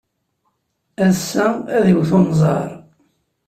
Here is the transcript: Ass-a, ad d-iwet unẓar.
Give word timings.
Ass-a, 1.07 1.47
ad 1.77 1.81
d-iwet 1.83 2.11
unẓar. 2.17 2.69